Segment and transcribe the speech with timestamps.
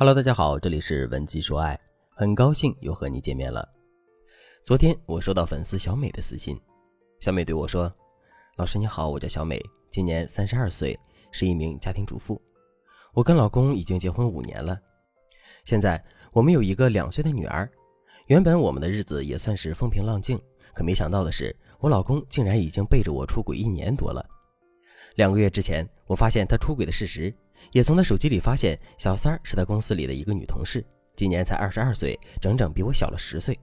[0.00, 1.76] Hello，大家好，这里是文姬说爱，
[2.14, 3.68] 很高兴又和你见面了。
[4.64, 6.56] 昨天我收到粉丝小美的私信，
[7.18, 7.90] 小美对我说
[8.58, 10.96] ：“老师你好，我叫小美，今年三十二岁，
[11.32, 12.40] 是一名家庭主妇。
[13.12, 14.78] 我跟老公已经结婚五年了，
[15.64, 17.68] 现在我们有一个两岁的女儿。
[18.28, 20.40] 原本我们的日子也算是风平浪静，
[20.74, 24.24] 可没想到的是，我老公竟然已经背着我出轨一年多了。
[25.16, 27.34] 两个月之前，我发现他出轨的事实。”
[27.72, 30.84] 也从他手机里发现，小三儿是他公司里的一个女同事，
[31.16, 33.58] 今年才二十二岁，整整比我小了十岁。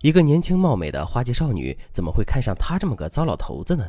[0.00, 3.88] 一个年轻貌美的花季少女，怎么会看上他这么个糟老头子呢？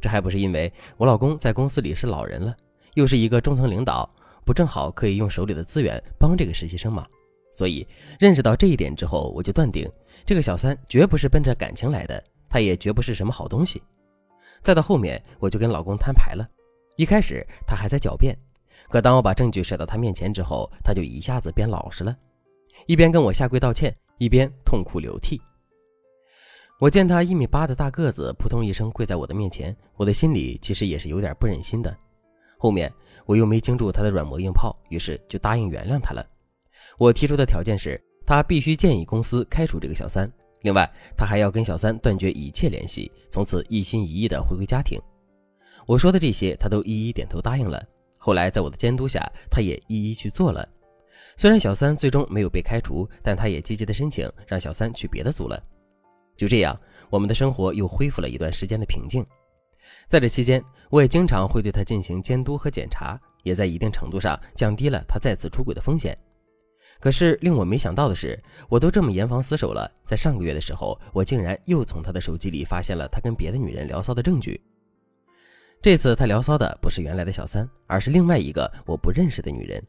[0.00, 2.54] 这还不是因为我老公在公司里是老人了，
[2.94, 4.08] 又是一个中层领导，
[4.44, 7.06] 不正好可以用手里的资源帮这个实习生吗？
[7.52, 7.86] 所以
[8.18, 9.88] 认识到这一点之后，我就断定
[10.26, 13.80] 这个小三绝不是奔着感情来的，她也绝不是什么好东西。
[14.62, 16.44] 再到后面，我就跟老公摊牌了。
[16.96, 18.36] 一开始他还在狡辩，
[18.88, 22.16] 可当我把证据甩到他面前之后，他就一下子变老实了，
[22.86, 25.40] 一边跟我下跪道歉，一边痛哭流涕。
[26.80, 31.96] 我见他一米八的大个子扑通一声跪在我的面前，我的心里其实也是有点不忍心的。
[32.58, 32.92] 后面
[33.26, 36.24] 我又没经住他的软磨硬泡，于是就答应原谅他了。
[36.98, 40.30] 我提出的条件是，他必须建议公司开除这个小三，
[40.62, 45.00] 另外他还要跟小三断绝一切联系，从此一心一意的回归家庭。
[45.86, 47.82] 我说的这些，他都一一点头答应了。
[48.18, 50.66] 后来在我的监督下，他也一一去做了。
[51.36, 55.62] 虽然小三最终没有被开除，但他也积极的申请让小三去别的组了。
[56.36, 56.78] 就这样，
[57.10, 59.24] 我们的生活又恢复了一段时间的平静。
[60.08, 66.16] 在这期间，我也经常会对他进行监督和检查，也在一定程度上降低了他再次出轨的风险。
[66.98, 74.60] 可是令我没想到的是，我都这么严防死守了，在上个月的时候，我竟然又从他的手机里发现了他跟别的女人聊骚的证据。
[75.84, 79.84] 这次他聊骚的不是原来的小三，而是另外一个我不认识的女人。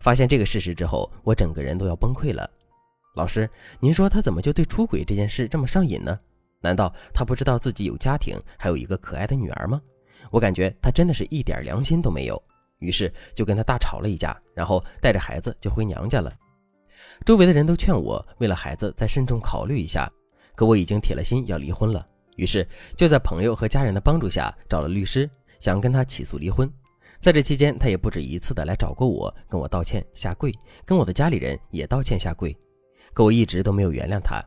[0.00, 2.48] 发现这个事实之后，我整个人都要崩溃了。
[3.14, 3.46] 老师，
[3.78, 6.18] 您说他怎么就对出轨这件事这么上瘾呢？
[6.62, 9.82] 难道他不知道自己有家庭，还有一个可爱的女儿吗？
[10.30, 12.42] 我感觉他真的是一点良心都没有。
[12.78, 16.32] 于是就跟他大吵了一架，然后带着孩子就回娘家了。
[17.26, 20.10] 周围的人都劝我为了孩子再慎重考虑一下，
[20.54, 22.06] 可我已经铁了心要离婚了。
[22.36, 22.66] 于是
[22.96, 25.28] 就在朋友和家人的帮助下找了律师，
[25.60, 26.70] 想跟他起诉离婚。
[27.20, 30.52] 在这期间，他也不止一次的来找过我，跟我道歉下跪，
[30.84, 32.56] 跟我的家里人也道歉下跪。
[33.14, 34.42] 可我一直都没有原谅他。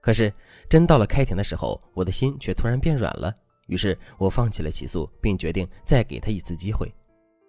[0.00, 0.32] 可是
[0.68, 3.32] 真到了开庭的时候，我的心却突然变软了。
[3.68, 6.92] 于是我放弃了起诉，并决定再给他一次机会。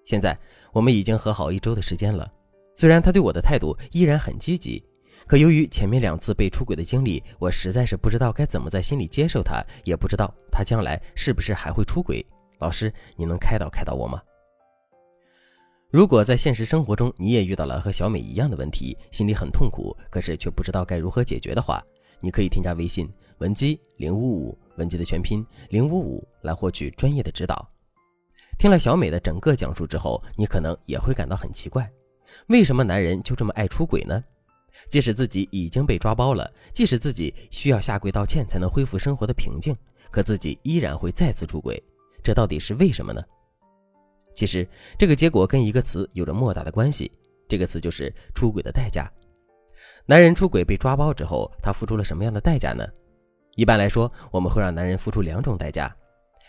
[0.06, 0.38] 现在
[0.72, 2.31] 我们已经和好一周的时间了，
[2.75, 4.84] 虽然他对我的态度依然很积极。
[5.25, 12.25] 可由于前面两次被出轨的经历，我实在是不知道该怎么在心里接受他，也不知道他将来是不是还会出轨。
[12.59, 14.22] 老师，你能开导开导我吗？
[15.89, 21.83] 如果在现实生活中你也遇到了和小美一样的问题，心里很痛苦，可是却不知道该如何解决的话，
[22.19, 23.07] 你可以添加微信
[23.38, 27.69] 文姬零五五，文姬的全拼零五五，来获取专业的指导。
[28.57, 31.89] 听了小美的整个讲述之后，你可能也会感到很奇怪，
[32.47, 34.23] 为什么男人就这么爱出轨呢？
[34.89, 39.75] 即使自己已经被抓包了，即使自己需要下跪道歉才能恢复生活的平静，
[40.11, 41.81] 可自己依然会再次出轨，
[42.23, 43.22] 这到底是为什么呢？
[44.35, 44.67] 其实
[44.97, 47.12] 这个结果跟一个词有着莫大的关系，
[47.47, 49.12] 这个词就是出轨的代价。
[50.06, 52.85] 男人出轨被抓包之后，他付出了什么样的代价呢？
[53.56, 55.95] 一般来说，我们会让男人付出两种代价。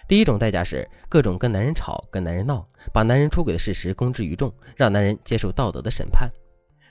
[0.08, 6.30] 第一种代价是各种跟男人吵、跟男人闹，把男人出轨的事实公之于众，让男人接受道德的审判。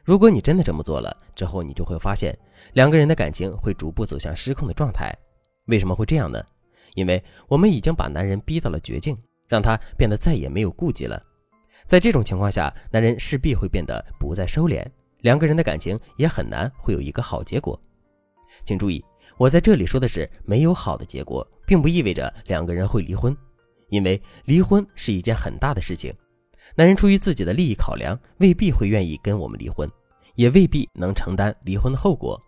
[0.03, 2.37] 如果你真的这么做了之后，你就会发现
[2.73, 5.15] 两个人的感情会逐步走向失控的状态。
[5.67, 6.43] 为什么会这样呢？
[6.95, 11.21] 因为我们已经把男人逼到了绝境，让他变得再也没有顾忌了。
[11.87, 14.85] 在这种情况下，男人势必会变得不再收敛，
[15.21, 17.79] 两个人的感情也很难会有一个好结果。
[18.65, 19.03] 请注意，
[19.37, 23.35] 我在这里说的是没有好的结果，并不意味着两个人会离婚，
[23.87, 26.13] 因为离婚是一件很大的事情。
[26.75, 29.89] 男人出于自己的利益考量，未必会愿意跟我们离婚，
[30.35, 32.39] 也未必能承担离婚的后果。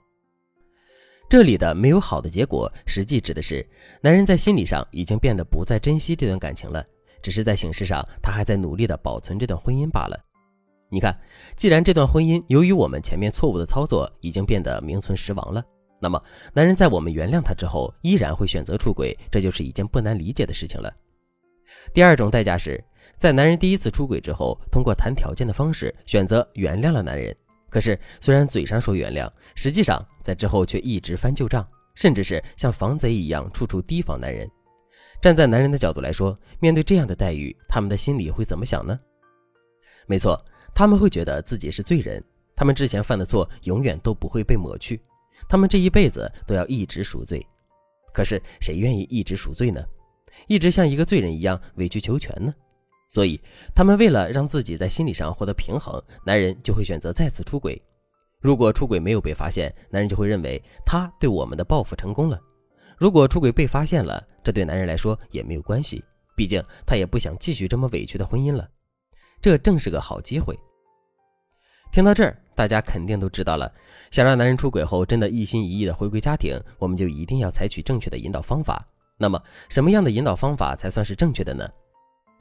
[1.29, 3.67] 这里的没有好的结果，实际指的是
[4.01, 6.85] 男人在心理上已经变得不再珍惜这段感情了，
[7.21, 10.19] 只是在形式上他还在努力的保存这段婚姻罢了。
[10.89, 11.15] 你看，
[11.57, 15.63] 既然这段婚姻由于我们前面错误的操作已经变得名存实亡了，
[15.99, 16.23] 那么
[16.53, 20.93] 男人在我们原谅他之后，依然会选择出轨，这就是一件不难理解的事情了。
[21.93, 22.83] 第二种代价是。
[23.17, 27.35] 在男人第一次出轨之后，通过谈条件的方式选择原谅了男人。
[27.69, 34.49] 可是，虽然嘴上说原谅，实际上在之后却一直翻旧账，甚至是像防贼一样处处提防男人。
[35.21, 38.99] 站在男人的角度来说，面对这样的待遇，他们的心里会怎么想呢？
[40.07, 40.39] 没错，
[40.73, 42.23] 他们会觉得自己是罪人，
[42.55, 45.01] 他们之前犯的错永远都不会被抹去，
[45.49, 47.45] 他们这一辈子都要一直赎罪。
[48.13, 49.83] 可是谁愿意一直赎罪呢？
[50.47, 52.53] 一直像一个罪人一样委曲求全呢？
[53.15, 53.39] 所以，
[53.73, 57.81] 他们为了让自己在心理上获得平衡，男人就会选择再次出轨。
[58.41, 62.37] 如果出轨没有被发现，男人就会认为他对我们的报复成功了；
[62.97, 66.03] 如果出轨被发现了，这对男人来说也没有关系，
[66.35, 68.67] 毕竟他也不想继续这么委屈的婚姻了。
[69.41, 70.53] 这正是个好机会。
[71.93, 73.71] 听到这儿，大家肯定都知道了。
[74.11, 78.85] 想让男人出轨后真的一心一意的回归家庭，我们就一定要采取正确的引导方法。
[79.17, 81.65] 那么，什么样的引导方法才算是正确的呢？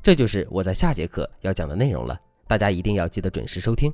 [0.05, 3.91] 这就是我在下节课要讲的内容了，大家一定要记得准时收听。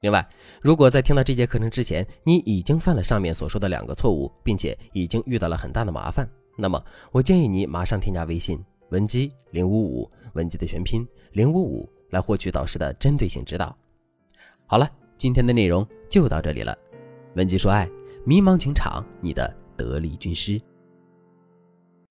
[0.00, 0.28] 另外，
[0.60, 6.28] 如果在听到这节课程之前，你已经犯了上面所说的两个错误，并且已经遇到了很大的麻烦，
[6.58, 13.72] 那么我建议你马上添加微信文姬零五五，文姬的全拼零五五，来获取导师的针对性指导。
[14.66, 16.76] 好了，今天的内容就到这里了。
[17.36, 17.88] 文姬说爱，
[18.24, 20.60] 迷茫情场，你的得力军师。